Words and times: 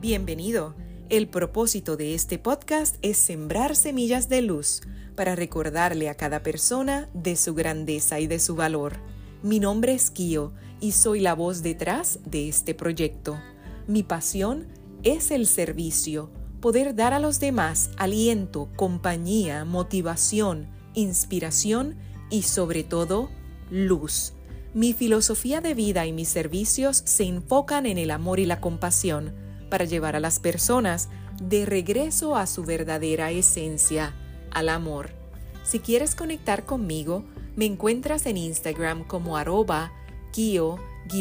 Bienvenido. 0.00 0.74
El 1.10 1.28
propósito 1.28 1.98
de 1.98 2.14
este 2.14 2.38
podcast 2.38 2.96
es 3.02 3.18
sembrar 3.18 3.76
semillas 3.76 4.30
de 4.30 4.40
luz 4.40 4.80
para 5.14 5.36
recordarle 5.36 6.08
a 6.08 6.14
cada 6.14 6.42
persona 6.42 7.10
de 7.12 7.36
su 7.36 7.54
grandeza 7.54 8.18
y 8.18 8.26
de 8.26 8.38
su 8.38 8.56
valor. 8.56 8.96
Mi 9.42 9.60
nombre 9.60 9.92
es 9.92 10.10
Kio 10.10 10.54
y 10.80 10.92
soy 10.92 11.20
la 11.20 11.34
voz 11.34 11.62
detrás 11.62 12.20
de 12.24 12.48
este 12.48 12.74
proyecto. 12.74 13.38
Mi 13.86 14.02
pasión 14.02 14.68
es 15.02 15.30
el 15.30 15.46
servicio, 15.46 16.30
poder 16.62 16.94
dar 16.94 17.12
a 17.12 17.18
los 17.18 17.38
demás 17.38 17.90
aliento, 17.98 18.70
compañía, 18.76 19.66
motivación, 19.66 20.66
inspiración 20.94 21.96
y 22.30 22.44
sobre 22.44 22.84
todo 22.84 23.28
luz. 23.70 24.32
Mi 24.72 24.94
filosofía 24.94 25.60
de 25.60 25.74
vida 25.74 26.06
y 26.06 26.12
mis 26.14 26.30
servicios 26.30 27.02
se 27.04 27.24
enfocan 27.24 27.84
en 27.84 27.98
el 27.98 28.10
amor 28.10 28.40
y 28.40 28.46
la 28.46 28.62
compasión 28.62 29.49
para 29.70 29.86
llevar 29.86 30.16
a 30.16 30.20
las 30.20 30.38
personas 30.38 31.08
de 31.40 31.64
regreso 31.64 32.36
a 32.36 32.46
su 32.46 32.64
verdadera 32.64 33.30
esencia, 33.30 34.14
al 34.50 34.68
amor. 34.68 35.10
Si 35.62 35.78
quieres 35.78 36.14
conectar 36.14 36.66
conmigo, 36.66 37.24
me 37.56 37.64
encuentras 37.64 38.26
en 38.26 38.36
Instagram 38.36 39.04
como 39.04 39.36
arroba 39.36 39.92
kio-colón. 40.32 41.18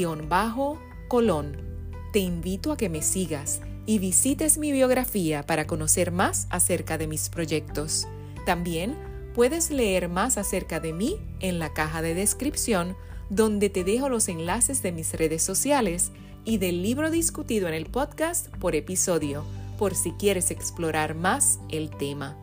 Te 2.12 2.20
invito 2.20 2.71
a 2.71 2.77
que 2.77 2.90
me 2.90 3.02
sigas 3.02 3.62
y 3.85 3.99
visites 3.99 4.57
mi 4.57 4.71
biografía 4.71 5.45
para 5.45 5.68
conocer 5.68 6.12
más 6.12 6.48
acerca 6.49 6.98
de 6.98 7.07
mis 7.07 7.29
proyectos. 7.29 8.07
También 8.45 8.98
puedes 9.34 9.71
leer 9.71 10.09
más 10.09 10.38
acerca 10.38 10.79
de 10.79 10.93
mí 10.93 11.18
en 11.40 11.59
la 11.59 11.73
caja 11.73 12.02
de 12.02 12.13
descripción 12.13 12.95
donde 13.29 13.70
te 13.70 13.84
dejo 13.84 14.09
los 14.09 14.27
enlaces 14.27 14.81
de 14.81 14.91
mis 14.91 15.13
redes 15.13 15.43
sociales 15.43 16.12
y 16.45 16.57
del 16.57 16.81
libro 16.81 17.11
discutido 17.11 17.67
en 17.67 17.73
el 17.73 17.85
podcast 17.85 18.48
por 18.57 18.76
episodio, 18.76 19.43
por 19.77 19.95
si 19.95 20.12
quieres 20.13 20.51
explorar 20.51 21.15
más 21.15 21.59
el 21.70 21.90
tema. 21.90 22.37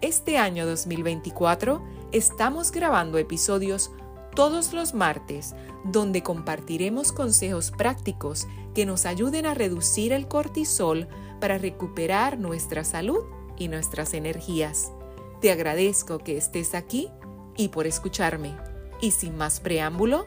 Este 0.00 0.38
año 0.38 0.66
2024 0.66 1.82
estamos 2.12 2.70
grabando 2.70 3.18
episodios 3.18 3.90
todos 4.34 4.72
los 4.72 4.94
martes 4.94 5.54
donde 5.84 6.22
compartiremos 6.22 7.12
consejos 7.12 7.70
prácticos 7.70 8.46
que 8.74 8.86
nos 8.86 9.06
ayuden 9.06 9.46
a 9.46 9.54
reducir 9.54 10.12
el 10.12 10.28
cortisol 10.28 11.08
para 11.40 11.58
recuperar 11.58 12.38
nuestra 12.38 12.84
salud 12.84 13.24
y 13.56 13.68
nuestras 13.68 14.14
energías. 14.14 14.92
Te 15.40 15.50
agradezco 15.50 16.18
que 16.18 16.36
estés 16.36 16.74
aquí 16.74 17.08
y 17.56 17.68
por 17.68 17.86
escucharme. 17.86 18.56
Y 19.00 19.12
sin 19.12 19.36
más 19.36 19.60
preámbulo, 19.60 20.26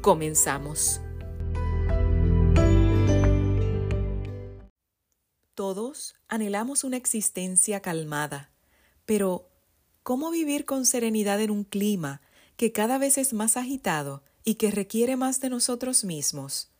comenzamos. 0.00 1.00
Todos 5.54 6.14
anhelamos 6.28 6.82
una 6.82 6.96
existencia 6.96 7.80
calmada, 7.80 8.50
pero 9.04 9.50
¿cómo 10.02 10.30
vivir 10.30 10.64
con 10.64 10.86
serenidad 10.86 11.42
en 11.42 11.50
un 11.50 11.64
clima 11.64 12.22
que 12.56 12.72
cada 12.72 12.96
vez 12.96 13.18
es 13.18 13.34
más 13.34 13.58
agitado 13.58 14.22
y 14.44 14.54
que 14.54 14.70
requiere 14.70 15.16
más 15.16 15.42
de 15.42 15.50
nosotros 15.50 16.04
mismos? 16.04 16.70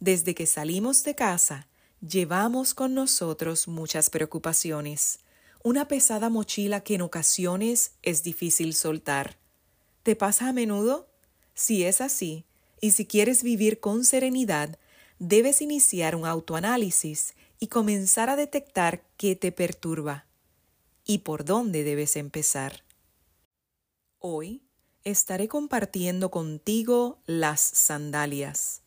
Desde 0.00 0.34
que 0.34 0.46
salimos 0.46 1.04
de 1.04 1.14
casa, 1.14 1.68
llevamos 2.00 2.74
con 2.74 2.94
nosotros 2.94 3.68
muchas 3.68 4.10
preocupaciones, 4.10 5.20
una 5.62 5.86
pesada 5.86 6.30
mochila 6.30 6.80
que 6.80 6.96
en 6.96 7.02
ocasiones 7.02 7.92
es 8.02 8.24
difícil 8.24 8.74
soltar. 8.74 9.38
¿Te 10.02 10.16
pasa 10.16 10.48
a 10.48 10.52
menudo? 10.52 11.08
Si 11.54 11.84
es 11.84 12.00
así, 12.00 12.44
y 12.80 12.90
si 12.90 13.06
quieres 13.06 13.44
vivir 13.44 13.78
con 13.78 14.04
serenidad, 14.04 14.80
debes 15.20 15.62
iniciar 15.62 16.16
un 16.16 16.26
autoanálisis 16.26 17.34
y 17.64 17.68
comenzar 17.68 18.28
a 18.28 18.36
detectar 18.36 19.00
qué 19.16 19.36
te 19.36 19.50
perturba 19.50 20.26
y 21.02 21.20
por 21.20 21.46
dónde 21.46 21.82
debes 21.82 22.14
empezar. 22.16 22.84
Hoy 24.18 24.60
estaré 25.02 25.48
compartiendo 25.48 26.30
contigo 26.30 27.20
las 27.24 27.62
sandalias. 27.62 28.82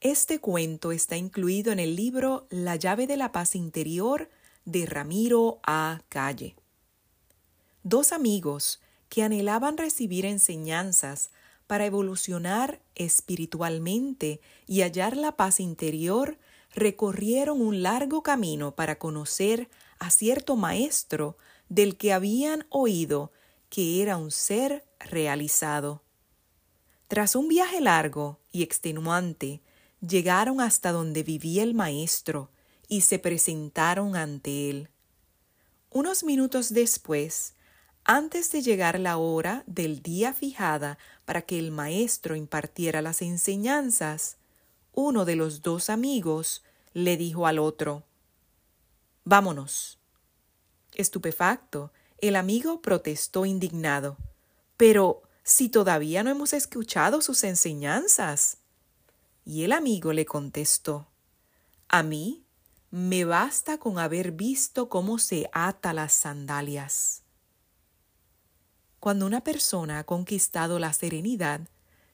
Este 0.00 0.38
cuento 0.38 0.92
está 0.92 1.18
incluido 1.18 1.72
en 1.72 1.78
el 1.78 1.94
libro 1.94 2.46
La 2.48 2.76
llave 2.76 3.06
de 3.06 3.18
la 3.18 3.32
paz 3.32 3.54
interior 3.54 4.30
de 4.64 4.86
Ramiro 4.86 5.60
A. 5.62 6.00
Calle. 6.08 6.56
Dos 7.82 8.12
amigos 8.12 8.80
que 9.10 9.24
anhelaban 9.24 9.76
recibir 9.76 10.24
enseñanzas 10.24 11.32
para 11.66 11.84
evolucionar 11.84 12.80
espiritualmente 12.94 14.40
y 14.66 14.80
hallar 14.80 15.18
la 15.18 15.36
paz 15.36 15.60
interior, 15.60 16.38
recorrieron 16.74 17.60
un 17.60 17.82
largo 17.82 18.22
camino 18.22 18.74
para 18.74 18.98
conocer 18.98 19.68
a 19.98 20.10
cierto 20.10 20.56
maestro 20.56 21.36
del 21.68 21.96
que 21.96 22.12
habían 22.12 22.66
oído 22.70 23.32
que 23.68 24.02
era 24.02 24.16
un 24.16 24.30
ser 24.30 24.84
realizado. 24.98 26.02
Tras 27.08 27.36
un 27.36 27.48
viaje 27.48 27.80
largo 27.80 28.40
y 28.52 28.62
extenuante, 28.62 29.62
llegaron 30.00 30.60
hasta 30.60 30.92
donde 30.92 31.22
vivía 31.22 31.62
el 31.62 31.74
maestro 31.74 32.50
y 32.88 33.02
se 33.02 33.18
presentaron 33.18 34.16
ante 34.16 34.70
él. 34.70 34.88
Unos 35.90 36.24
minutos 36.24 36.72
después, 36.72 37.54
antes 38.04 38.50
de 38.50 38.62
llegar 38.62 38.98
la 38.98 39.16
hora 39.16 39.62
del 39.66 40.02
día 40.02 40.32
fijada 40.32 40.98
para 41.24 41.42
que 41.42 41.58
el 41.58 41.70
maestro 41.70 42.34
impartiera 42.34 43.00
las 43.00 43.22
enseñanzas, 43.22 44.38
uno 44.92 45.24
de 45.24 45.36
los 45.36 45.62
dos 45.62 45.90
amigos 45.90 46.62
le 46.92 47.16
dijo 47.16 47.46
al 47.46 47.58
otro 47.58 48.04
Vámonos. 49.24 49.98
Estupefacto, 50.94 51.92
el 52.18 52.36
amigo 52.36 52.82
protestó 52.82 53.46
indignado. 53.46 54.16
Pero 54.76 55.22
si 55.44 55.68
todavía 55.68 56.22
no 56.22 56.30
hemos 56.30 56.52
escuchado 56.52 57.22
sus 57.22 57.44
enseñanzas. 57.44 58.58
Y 59.44 59.64
el 59.64 59.72
amigo 59.72 60.12
le 60.12 60.26
contestó 60.26 61.06
A 61.88 62.02
mí 62.02 62.44
me 62.90 63.24
basta 63.24 63.78
con 63.78 63.98
haber 63.98 64.32
visto 64.32 64.88
cómo 64.88 65.18
se 65.18 65.48
ata 65.52 65.92
las 65.92 66.12
sandalias. 66.12 67.22
Cuando 69.00 69.26
una 69.26 69.42
persona 69.42 70.00
ha 70.00 70.04
conquistado 70.04 70.78
la 70.78 70.92
serenidad, 70.92 71.62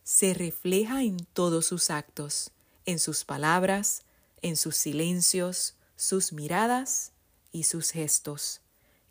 se 0.05 0.33
refleja 0.33 1.03
en 1.03 1.19
todos 1.19 1.66
sus 1.66 1.91
actos, 1.91 2.50
en 2.88 2.99
sus 2.99 3.26
palabras, 3.26 4.00
en 4.41 4.56
sus 4.56 4.75
silencios, 4.75 5.76
sus 5.94 6.32
miradas 6.32 7.12
y 7.53 7.65
sus 7.65 7.91
gestos. 7.91 8.62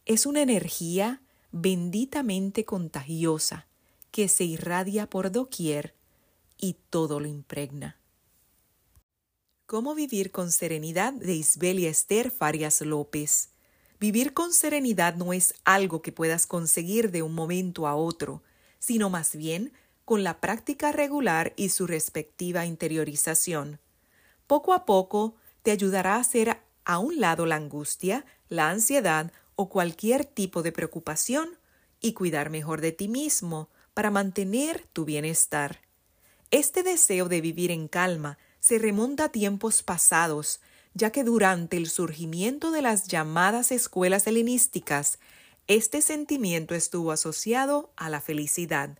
Es 0.07 0.25
una 0.25 0.41
energía 0.41 1.21
benditamente 1.51 2.65
contagiosa 2.65 3.67
que 4.09 4.29
se 4.29 4.45
irradia 4.45 5.07
por 5.07 5.31
doquier 5.31 5.93
y 6.57 6.75
todo 6.89 7.19
lo 7.19 7.27
impregna. 7.27 7.99
¿Cómo 9.67 9.93
vivir 9.93 10.31
con 10.31 10.51
serenidad? 10.51 11.13
de 11.13 11.35
Isbelia 11.35 11.91
Esther 11.91 12.31
Farias 12.31 12.81
López. 12.81 13.49
Vivir 13.99 14.33
con 14.33 14.53
serenidad 14.53 15.13
no 15.13 15.33
es 15.33 15.53
algo 15.65 16.01
que 16.01 16.11
puedas 16.11 16.47
conseguir 16.47 17.11
de 17.11 17.21
un 17.21 17.35
momento 17.35 17.85
a 17.85 17.95
otro, 17.95 18.41
sino 18.79 19.11
más 19.11 19.35
bien 19.35 19.71
con 20.07 20.23
la 20.23 20.39
práctica 20.39 20.93
regular 20.93 21.51
y 21.57 21.67
su 21.67 21.85
respectiva 21.85 22.65
interiorización. 22.65 23.81
Poco 24.47 24.73
a 24.73 24.85
poco 24.85 25.35
te 25.63 25.71
ayudará 25.71 26.15
a 26.15 26.21
hacer 26.21 26.61
a 26.85 26.97
un 26.97 27.19
lado 27.19 27.45
la 27.45 27.57
angustia, 27.57 28.23
la 28.47 28.69
ansiedad 28.69 29.33
o 29.57 29.67
cualquier 29.67 30.23
tipo 30.23 30.63
de 30.63 30.71
preocupación 30.71 31.57
y 31.99 32.13
cuidar 32.13 32.49
mejor 32.49 32.79
de 32.79 32.93
ti 32.93 33.09
mismo 33.09 33.67
para 33.93 34.09
mantener 34.09 34.85
tu 34.93 35.03
bienestar. 35.03 35.81
Este 36.51 36.83
deseo 36.83 37.27
de 37.27 37.41
vivir 37.41 37.69
en 37.69 37.89
calma 37.89 38.37
se 38.61 38.79
remonta 38.79 39.25
a 39.25 39.29
tiempos 39.33 39.83
pasados 39.83 40.61
ya 40.93 41.11
que 41.11 41.25
durante 41.25 41.75
el 41.75 41.89
surgimiento 41.89 42.71
de 42.71 42.81
las 42.81 43.09
llamadas 43.09 43.73
escuelas 43.73 44.25
helenísticas, 44.25 45.19
este 45.67 46.01
sentimiento 46.01 46.75
estuvo 46.75 47.11
asociado 47.11 47.91
a 47.97 48.09
la 48.09 48.21
felicidad. 48.21 48.99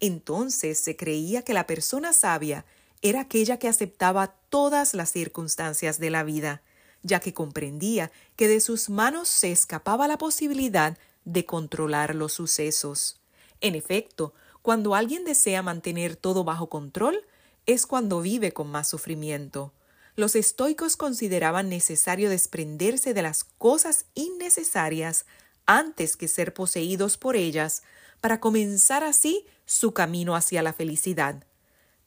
Entonces 0.00 0.78
se 0.78 0.96
creía 0.96 1.42
que 1.42 1.54
la 1.54 1.66
persona 1.66 2.12
sabia 2.12 2.64
era 3.02 3.20
aquella 3.20 3.58
que 3.58 3.68
aceptaba 3.68 4.34
todas 4.48 4.94
las 4.94 5.12
circunstancias 5.12 5.98
de 5.98 6.10
la 6.10 6.22
vida, 6.22 6.62
ya 7.02 7.20
que 7.20 7.32
comprendía 7.32 8.10
que 8.36 8.48
de 8.48 8.60
sus 8.60 8.90
manos 8.90 9.28
se 9.28 9.52
escapaba 9.52 10.08
la 10.08 10.18
posibilidad 10.18 10.98
de 11.24 11.46
controlar 11.46 12.14
los 12.14 12.32
sucesos. 12.32 13.20
En 13.60 13.74
efecto, 13.74 14.34
cuando 14.62 14.94
alguien 14.94 15.24
desea 15.24 15.62
mantener 15.62 16.16
todo 16.16 16.44
bajo 16.44 16.68
control, 16.68 17.24
es 17.66 17.86
cuando 17.86 18.20
vive 18.20 18.52
con 18.52 18.68
más 18.68 18.88
sufrimiento. 18.88 19.72
Los 20.16 20.34
estoicos 20.34 20.96
consideraban 20.96 21.68
necesario 21.68 22.28
desprenderse 22.28 23.14
de 23.14 23.22
las 23.22 23.44
cosas 23.44 24.06
innecesarias 24.14 25.24
antes 25.66 26.16
que 26.16 26.28
ser 26.28 26.52
poseídos 26.52 27.16
por 27.16 27.36
ellas, 27.36 27.82
para 28.20 28.40
comenzar 28.40 29.04
así 29.04 29.44
su 29.66 29.92
camino 29.92 30.34
hacia 30.34 30.62
la 30.62 30.72
felicidad, 30.72 31.44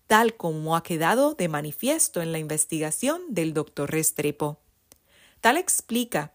tal 0.07 0.36
como 0.36 0.75
ha 0.75 0.83
quedado 0.83 1.33
de 1.33 1.48
manifiesto 1.48 2.21
en 2.21 2.31
la 2.31 2.39
investigación 2.39 3.21
del 3.30 3.54
doctor 3.54 3.92
Restrepo. 3.92 4.60
Tal 5.42 5.57
explica 5.57 6.33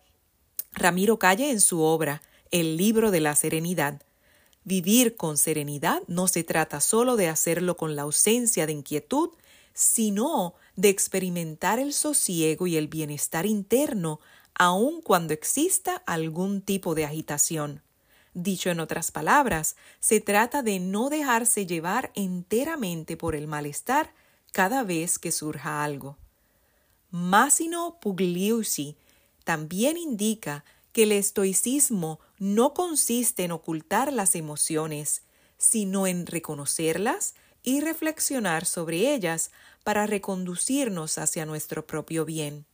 Ramiro 0.72 1.18
Calle 1.18 1.50
en 1.50 1.60
su 1.60 1.80
obra 1.80 2.22
El 2.50 2.76
libro 2.76 3.10
de 3.10 3.20
la 3.20 3.34
serenidad. 3.36 4.02
Vivir 4.64 5.16
con 5.16 5.38
serenidad 5.38 6.02
no 6.08 6.28
se 6.28 6.44
trata 6.44 6.80
solo 6.80 7.16
de 7.16 7.28
hacerlo 7.28 7.76
con 7.76 7.96
la 7.96 8.02
ausencia 8.02 8.66
de 8.66 8.72
inquietud, 8.72 9.30
sino 9.72 10.54
de 10.76 10.88
experimentar 10.88 11.78
el 11.78 11.92
sosiego 11.92 12.66
y 12.66 12.76
el 12.76 12.88
bienestar 12.88 13.46
interno 13.46 14.20
aun 14.54 15.00
cuando 15.00 15.32
exista 15.32 15.96
algún 16.04 16.60
tipo 16.60 16.94
de 16.94 17.04
agitación. 17.04 17.82
Dicho 18.40 18.70
en 18.70 18.78
otras 18.78 19.10
palabras, 19.10 19.74
se 19.98 20.20
trata 20.20 20.62
de 20.62 20.78
no 20.78 21.10
dejarse 21.10 21.66
llevar 21.66 22.12
enteramente 22.14 23.16
por 23.16 23.34
el 23.34 23.48
malestar 23.48 24.14
cada 24.52 24.84
vez 24.84 25.18
que 25.18 25.32
surja 25.32 25.82
algo. 25.82 26.16
Massimo 27.10 27.98
Pugliusi 27.98 28.96
también 29.42 29.96
indica 29.96 30.64
que 30.92 31.02
el 31.02 31.10
estoicismo 31.10 32.20
no 32.38 32.74
consiste 32.74 33.42
en 33.42 33.50
ocultar 33.50 34.12
las 34.12 34.36
emociones, 34.36 35.22
sino 35.56 36.06
en 36.06 36.24
reconocerlas 36.24 37.34
y 37.64 37.80
reflexionar 37.80 38.66
sobre 38.66 39.12
ellas 39.14 39.50
para 39.82 40.06
reconducirnos 40.06 41.18
hacia 41.18 41.44
nuestro 41.44 41.88
propio 41.88 42.24
bien. 42.24 42.66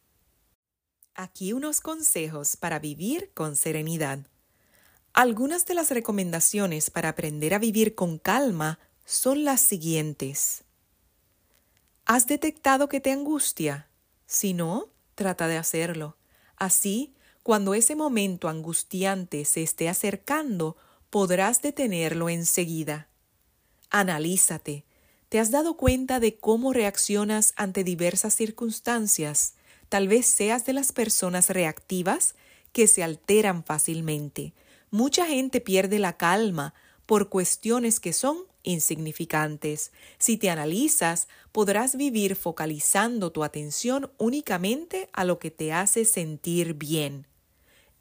Aquí 1.14 1.54
unos 1.54 1.80
consejos 1.80 2.54
para 2.54 2.78
vivir 2.80 3.30
con 3.32 3.56
serenidad. 3.56 4.26
Algunas 5.14 5.64
de 5.64 5.74
las 5.74 5.92
recomendaciones 5.92 6.90
para 6.90 7.10
aprender 7.10 7.54
a 7.54 7.60
vivir 7.60 7.94
con 7.94 8.18
calma 8.18 8.80
son 9.04 9.44
las 9.44 9.60
siguientes. 9.60 10.64
¿Has 12.04 12.26
detectado 12.26 12.88
que 12.88 12.98
te 12.98 13.12
angustia? 13.12 13.88
Si 14.26 14.54
no, 14.54 14.88
trata 15.14 15.46
de 15.46 15.56
hacerlo. 15.56 16.16
Así, 16.56 17.14
cuando 17.44 17.74
ese 17.74 17.94
momento 17.94 18.48
angustiante 18.48 19.44
se 19.44 19.62
esté 19.62 19.88
acercando, 19.88 20.76
podrás 21.10 21.62
detenerlo 21.62 22.28
enseguida. 22.28 23.06
Analízate. 23.90 24.84
¿Te 25.28 25.38
has 25.38 25.52
dado 25.52 25.76
cuenta 25.76 26.18
de 26.18 26.38
cómo 26.38 26.72
reaccionas 26.72 27.52
ante 27.54 27.84
diversas 27.84 28.34
circunstancias? 28.34 29.54
Tal 29.88 30.08
vez 30.08 30.26
seas 30.26 30.66
de 30.66 30.72
las 30.72 30.90
personas 30.90 31.50
reactivas 31.50 32.34
que 32.72 32.88
se 32.88 33.04
alteran 33.04 33.62
fácilmente. 33.62 34.54
Mucha 34.94 35.26
gente 35.26 35.60
pierde 35.60 35.98
la 35.98 36.16
calma 36.16 36.72
por 37.04 37.28
cuestiones 37.28 37.98
que 37.98 38.12
son 38.12 38.38
insignificantes. 38.62 39.90
Si 40.18 40.36
te 40.36 40.50
analizas, 40.50 41.26
podrás 41.50 41.96
vivir 41.96 42.36
focalizando 42.36 43.32
tu 43.32 43.42
atención 43.42 44.12
únicamente 44.18 45.10
a 45.12 45.24
lo 45.24 45.40
que 45.40 45.50
te 45.50 45.72
hace 45.72 46.04
sentir 46.04 46.74
bien. 46.74 47.26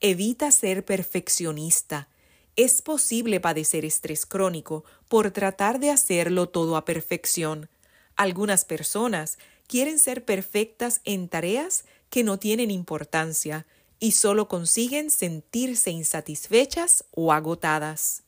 Evita 0.01 0.51
ser 0.51 0.85
perfeccionista. 0.85 2.09
Es 2.55 2.83
posible 2.83 3.39
padecer 3.39 3.85
estrés 3.85 4.27
crónico 4.27 4.83
por 5.07 5.31
tratar 5.31 5.79
de 5.79 5.89
hacerlo 5.89 6.49
todo 6.49 6.77
a 6.77 6.85
perfección. 6.85 7.71
Algunas 8.15 8.65
personas 8.65 9.39
quieren 9.65 9.97
ser 9.97 10.25
perfectas 10.25 11.01
en 11.05 11.27
tareas 11.27 11.85
que 12.11 12.23
no 12.23 12.37
tienen 12.37 12.69
importancia 12.69 13.65
y 14.03 14.11
solo 14.11 14.49
consiguen 14.49 15.09
sentirse 15.09 15.89
insatisfechas 15.89 17.05
o 17.11 17.31
agotadas. 17.31 18.23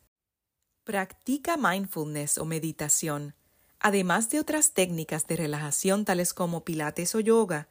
Practica 0.86 1.58
mindfulness 1.58 2.38
o 2.38 2.46
meditación, 2.46 3.36
además 3.82 4.30
de 4.30 4.40
otras 4.40 4.72
técnicas 4.72 5.28
de 5.28 5.36
relajación 5.36 6.06
tales 6.06 6.34
como 6.34 6.64
pilates 6.64 7.14
o 7.14 7.20
yoga, 7.20 7.68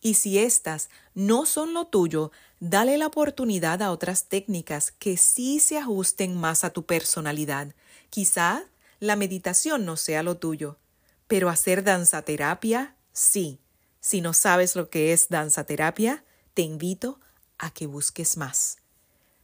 y 0.00 0.14
si 0.14 0.38
éstas 0.38 0.88
no 1.14 1.46
son 1.46 1.74
lo 1.74 1.88
tuyo, 1.88 2.30
dale 2.60 2.96
la 2.96 3.08
oportunidad 3.08 3.82
a 3.82 3.90
otras 3.90 4.26
técnicas 4.28 4.92
que 4.92 5.16
sí 5.16 5.58
se 5.58 5.78
ajusten 5.78 6.36
más 6.36 6.62
a 6.62 6.70
tu 6.70 6.86
personalidad. 6.86 7.74
Quizá 8.08 8.66
la 9.00 9.16
meditación 9.16 9.84
no 9.84 9.96
sea 9.96 10.22
lo 10.22 10.36
tuyo, 10.36 10.78
pero 11.26 11.48
hacer 11.48 11.82
danzaterapia, 11.82 12.94
sí. 13.12 13.58
Si 13.98 14.20
no 14.20 14.32
sabes 14.32 14.76
lo 14.76 14.90
que 14.90 15.12
es 15.12 15.28
danzaterapia, 15.28 16.22
te 16.54 16.62
invito 16.62 17.18
a 17.58 17.70
que 17.70 17.86
busques 17.86 18.36
más. 18.36 18.78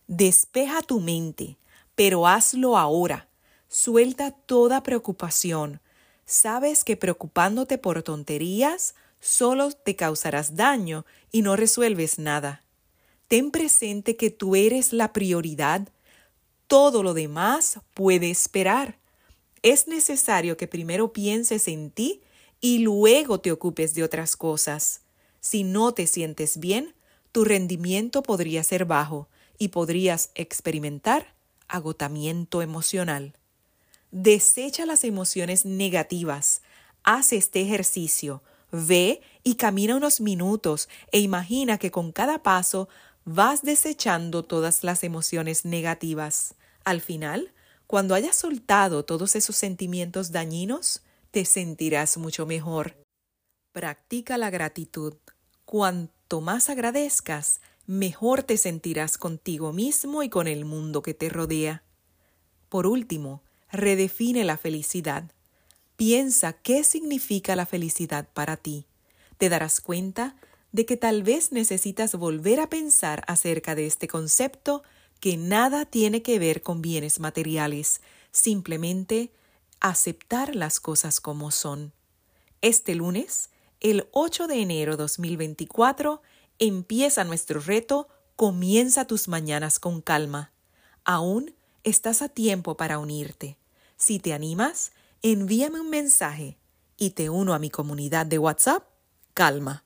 Despeja 0.06 0.82
tu 0.82 1.00
mente, 1.00 1.56
pero 1.94 2.26
hazlo 2.26 2.76
ahora. 2.76 3.28
Suelta 3.68 4.30
toda 4.30 4.82
preocupación. 4.82 5.80
Sabes 6.26 6.84
que 6.84 6.96
preocupándote 6.96 7.78
por 7.78 8.02
tonterías 8.02 8.94
solo 9.20 9.72
te 9.72 9.96
causarás 9.96 10.54
daño 10.54 11.06
y 11.32 11.42
no 11.42 11.56
resuelves 11.56 12.18
nada. 12.18 12.62
Ten 13.28 13.50
presente 13.50 14.16
que 14.16 14.30
tú 14.30 14.54
eres 14.54 14.92
la 14.92 15.12
prioridad. 15.12 15.88
Todo 16.66 17.02
lo 17.02 17.14
demás 17.14 17.80
puede 17.94 18.30
esperar. 18.30 18.98
Es 19.62 19.88
necesario 19.88 20.56
que 20.56 20.68
primero 20.68 21.12
pienses 21.12 21.68
en 21.68 21.90
ti 21.90 22.20
y 22.60 22.78
luego 22.78 23.40
te 23.40 23.50
ocupes 23.50 23.94
de 23.94 24.02
otras 24.02 24.36
cosas. 24.36 25.00
Si 25.40 25.64
no 25.64 25.92
te 25.92 26.06
sientes 26.06 26.58
bien, 26.58 26.94
tu 27.34 27.44
rendimiento 27.44 28.22
podría 28.22 28.62
ser 28.62 28.84
bajo 28.84 29.28
y 29.58 29.70
podrías 29.70 30.30
experimentar 30.36 31.34
agotamiento 31.66 32.62
emocional. 32.62 33.34
Desecha 34.12 34.86
las 34.86 35.02
emociones 35.02 35.64
negativas. 35.64 36.62
Haz 37.02 37.32
este 37.32 37.60
ejercicio. 37.60 38.44
Ve 38.70 39.20
y 39.42 39.56
camina 39.56 39.96
unos 39.96 40.20
minutos 40.20 40.88
e 41.10 41.18
imagina 41.18 41.76
que 41.76 41.90
con 41.90 42.12
cada 42.12 42.44
paso 42.44 42.88
vas 43.24 43.62
desechando 43.62 44.44
todas 44.44 44.84
las 44.84 45.02
emociones 45.02 45.64
negativas. 45.64 46.54
Al 46.84 47.00
final, 47.00 47.52
cuando 47.88 48.14
hayas 48.14 48.36
soltado 48.36 49.04
todos 49.04 49.34
esos 49.34 49.56
sentimientos 49.56 50.30
dañinos, 50.30 51.02
te 51.32 51.44
sentirás 51.44 52.16
mucho 52.16 52.46
mejor. 52.46 52.94
Practica 53.72 54.38
la 54.38 54.50
gratitud. 54.50 55.14
Más 56.40 56.70
agradezcas, 56.70 57.60
mejor 57.86 58.42
te 58.42 58.56
sentirás 58.56 59.18
contigo 59.18 59.72
mismo 59.72 60.22
y 60.22 60.28
con 60.28 60.48
el 60.48 60.64
mundo 60.64 61.02
que 61.02 61.14
te 61.14 61.28
rodea. 61.28 61.82
Por 62.68 62.86
último, 62.86 63.42
redefine 63.70 64.44
la 64.44 64.56
felicidad. 64.56 65.30
Piensa 65.96 66.52
qué 66.52 66.84
significa 66.84 67.56
la 67.56 67.66
felicidad 67.66 68.28
para 68.32 68.56
ti. 68.56 68.86
Te 69.38 69.48
darás 69.48 69.80
cuenta 69.80 70.36
de 70.72 70.86
que 70.86 70.96
tal 70.96 71.22
vez 71.22 71.52
necesitas 71.52 72.14
volver 72.16 72.60
a 72.60 72.68
pensar 72.68 73.22
acerca 73.28 73.74
de 73.74 73.86
este 73.86 74.08
concepto 74.08 74.82
que 75.20 75.36
nada 75.36 75.86
tiene 75.86 76.22
que 76.22 76.38
ver 76.38 76.62
con 76.62 76.82
bienes 76.82 77.20
materiales, 77.20 78.00
simplemente 78.32 79.32
aceptar 79.80 80.56
las 80.56 80.80
cosas 80.80 81.20
como 81.20 81.50
son. 81.50 81.92
Este 82.60 82.94
lunes, 82.94 83.50
el 83.84 84.08
8 84.12 84.46
de 84.46 84.62
enero 84.62 84.96
2024, 84.96 86.22
Empieza 86.58 87.24
nuestro 87.24 87.60
reto, 87.60 88.08
comienza 88.36 89.06
tus 89.06 89.28
mañanas 89.28 89.78
con 89.78 90.00
calma. 90.00 90.52
Aún 91.04 91.54
estás 91.82 92.22
a 92.22 92.30
tiempo 92.30 92.78
para 92.78 92.98
unirte. 92.98 93.58
Si 93.96 94.18
te 94.20 94.32
animas, 94.32 94.92
envíame 95.20 95.80
un 95.80 95.90
mensaje 95.90 96.56
y 96.96 97.10
te 97.10 97.28
uno 97.28 97.52
a 97.52 97.58
mi 97.58 97.68
comunidad 97.70 98.24
de 98.24 98.38
WhatsApp, 98.38 98.84
Calma. 99.34 99.84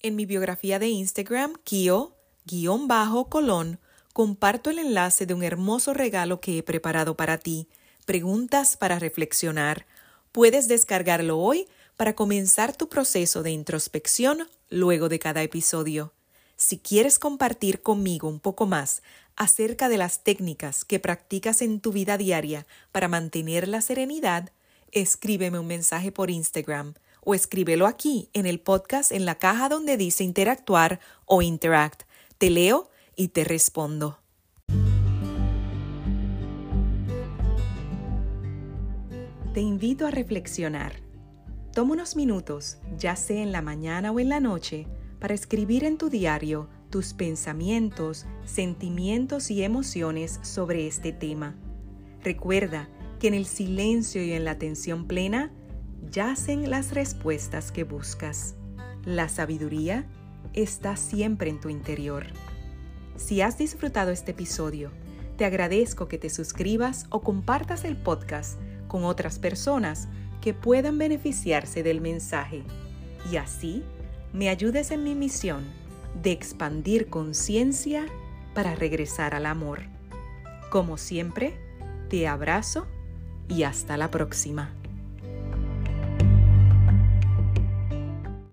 En 0.00 0.16
mi 0.16 0.26
biografía 0.26 0.80
de 0.80 0.88
Instagram, 0.88 1.52
Kio-colón, 1.64 2.18
comparto 4.12 4.70
el 4.70 4.78
enlace 4.78 5.26
de 5.26 5.34
un 5.34 5.42
hermoso 5.44 5.94
regalo 5.94 6.40
que 6.40 6.58
he 6.58 6.62
preparado 6.62 7.16
para 7.16 7.38
ti, 7.38 7.68
preguntas 8.06 8.76
para 8.76 8.98
reflexionar. 8.98 9.86
Puedes 10.32 10.66
descargarlo 10.66 11.38
hoy 11.38 11.68
para 11.96 12.14
comenzar 12.14 12.76
tu 12.76 12.88
proceso 12.88 13.42
de 13.42 13.50
introspección 13.50 14.48
luego 14.68 15.08
de 15.08 15.18
cada 15.18 15.42
episodio. 15.42 16.12
Si 16.56 16.78
quieres 16.78 17.18
compartir 17.18 17.82
conmigo 17.82 18.28
un 18.28 18.40
poco 18.40 18.66
más 18.66 19.02
acerca 19.34 19.88
de 19.88 19.98
las 19.98 20.22
técnicas 20.22 20.84
que 20.84 20.98
practicas 20.98 21.62
en 21.62 21.80
tu 21.80 21.92
vida 21.92 22.16
diaria 22.16 22.66
para 22.92 23.08
mantener 23.08 23.68
la 23.68 23.80
serenidad, 23.80 24.50
escríbeme 24.92 25.58
un 25.58 25.66
mensaje 25.66 26.12
por 26.12 26.30
Instagram 26.30 26.94
o 27.22 27.34
escríbelo 27.34 27.86
aquí 27.86 28.30
en 28.32 28.46
el 28.46 28.60
podcast 28.60 29.12
en 29.12 29.24
la 29.24 29.36
caja 29.36 29.68
donde 29.68 29.96
dice 29.96 30.24
interactuar 30.24 31.00
o 31.24 31.42
interact. 31.42 32.04
Te 32.38 32.50
leo 32.50 32.90
y 33.16 33.28
te 33.28 33.44
respondo. 33.44 34.18
Te 39.52 39.60
invito 39.60 40.06
a 40.06 40.10
reflexionar 40.10 41.05
Toma 41.76 41.92
unos 41.92 42.16
minutos, 42.16 42.78
ya 42.96 43.16
sea 43.16 43.42
en 43.42 43.52
la 43.52 43.60
mañana 43.60 44.10
o 44.10 44.18
en 44.18 44.30
la 44.30 44.40
noche, 44.40 44.86
para 45.20 45.34
escribir 45.34 45.84
en 45.84 45.98
tu 45.98 46.08
diario 46.08 46.70
tus 46.88 47.12
pensamientos, 47.12 48.24
sentimientos 48.46 49.50
y 49.50 49.62
emociones 49.62 50.40
sobre 50.40 50.86
este 50.86 51.12
tema. 51.12 51.54
Recuerda 52.24 52.88
que 53.20 53.28
en 53.28 53.34
el 53.34 53.44
silencio 53.44 54.24
y 54.24 54.32
en 54.32 54.46
la 54.46 54.52
atención 54.52 55.06
plena 55.06 55.52
yacen 56.10 56.70
las 56.70 56.92
respuestas 56.92 57.72
que 57.72 57.84
buscas. 57.84 58.54
La 59.04 59.28
sabiduría 59.28 60.06
está 60.54 60.96
siempre 60.96 61.50
en 61.50 61.60
tu 61.60 61.68
interior. 61.68 62.24
Si 63.16 63.42
has 63.42 63.58
disfrutado 63.58 64.12
este 64.12 64.30
episodio, 64.30 64.92
te 65.36 65.44
agradezco 65.44 66.08
que 66.08 66.16
te 66.16 66.30
suscribas 66.30 67.04
o 67.10 67.20
compartas 67.20 67.84
el 67.84 67.98
podcast 67.98 68.58
con 68.88 69.04
otras 69.04 69.38
personas 69.38 70.08
que 70.46 70.54
puedan 70.54 70.96
beneficiarse 70.96 71.82
del 71.82 72.00
mensaje 72.00 72.62
y 73.32 73.36
así 73.36 73.82
me 74.32 74.48
ayudes 74.48 74.92
en 74.92 75.02
mi 75.02 75.16
misión 75.16 75.64
de 76.22 76.30
expandir 76.30 77.08
conciencia 77.08 78.06
para 78.54 78.76
regresar 78.76 79.34
al 79.34 79.44
amor. 79.44 79.80
Como 80.70 80.98
siempre, 80.98 81.58
te 82.08 82.28
abrazo 82.28 82.86
y 83.48 83.64
hasta 83.64 83.96
la 83.96 84.12
próxima. 84.12 84.72